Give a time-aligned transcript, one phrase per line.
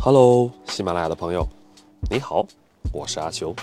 [0.00, 1.46] Hello，喜马拉雅的朋友，
[2.08, 2.46] 你好，
[2.92, 3.54] 我是阿秋。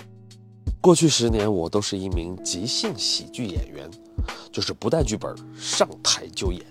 [0.82, 3.90] 过去十年，我都是一名即兴喜剧演员，
[4.52, 6.62] 就是不带剧本上台就演。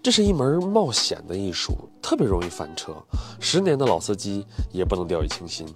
[0.00, 2.94] 这是一门冒险的艺术，特别容易翻车。
[3.40, 5.66] 十年的老司机也不能掉以轻心。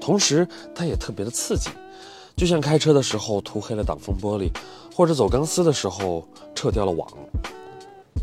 [0.00, 1.68] 同时，它也特别的刺激，
[2.34, 4.50] 就像开车的时候涂黑了挡风玻璃，
[4.92, 7.06] 或者走钢丝的时候撤掉了网。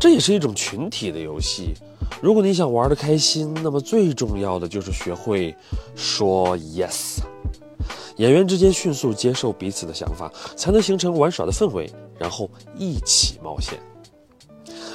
[0.04, 1.72] 这也是一种群体的游戏。
[2.20, 5.56] 如果你想玩得开心，那么最重要的就是学会
[5.96, 7.20] 说 yes。
[8.16, 13.78] 演员之间迅速接受彼此的想法，才能形成玩耍的氛围，然后一起冒险。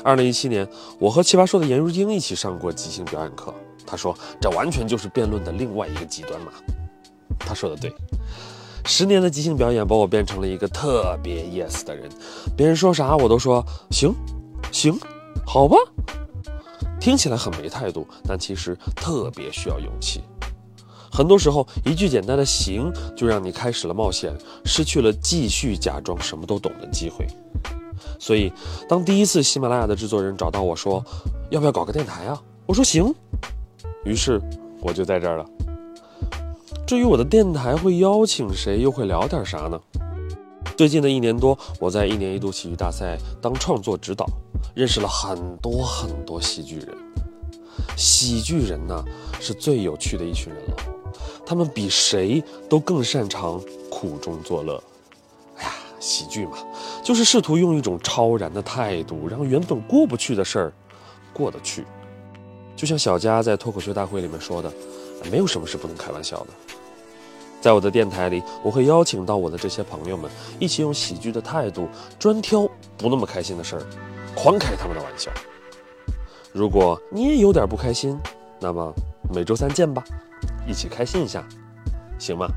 [0.03, 0.69] 二零一七年，
[0.99, 3.51] 我和奇葩说的颜如晶一起上过即兴表演课。
[3.87, 6.51] 他说：“这完全就是辩论的另外一个极端嘛。”
[7.39, 7.91] 他说的对。
[8.85, 12.07] 十年的即兴表演把我变成了一个特别 yes 的人，
[12.55, 14.13] 别人说啥我都说行，
[14.71, 14.99] 行，
[15.45, 15.77] 好吧。
[16.99, 20.21] 听起来很没态度，但其实特别需要勇气。
[21.11, 24.31] 很多时候，一句简单的“行”就让你开始了冒险，
[24.65, 27.25] 失去了继续假装什么都懂的机会。
[28.19, 28.51] 所以，
[28.87, 31.03] 当第一次喜马拉雅的制作人找到我说
[31.49, 33.13] ：“要不要搞个电台啊？”我说：“行。”
[34.05, 34.39] 于是
[34.81, 35.45] 我就在这儿了。
[36.85, 39.79] 至于我的电台会邀请谁，又会聊点啥呢？
[40.77, 44.25] 最近的一年多，我在一年一度喜剧大赛当创作指导，
[44.73, 46.97] 认识了很多很多喜剧人。
[47.95, 49.03] 喜剧人呢，
[49.39, 50.75] 是最有趣的一群人了。
[51.45, 54.81] 他们比谁都更擅长苦中作乐。
[55.57, 56.57] 哎呀，喜剧嘛，
[57.03, 60.73] 就是试图用一种超然的态度，让原本过不去的事儿
[61.33, 61.85] 过得去。
[62.75, 64.71] 就像小佳在脱口秀大会里面说的，
[65.29, 66.47] 没有什么是不能开玩笑的。
[67.59, 72.61] 在我的电台里，我会邀请到我的这些朋友们，一起用喜剧的态度，专挑
[72.97, 73.85] 不那么开心的事儿，
[74.35, 75.31] 狂开他们的玩笑。
[76.51, 78.17] 如果你也有点不开心，
[78.59, 78.93] 那么
[79.33, 80.03] 每周三见吧，
[80.67, 81.43] 一起开心一下，
[82.17, 82.47] 行吗？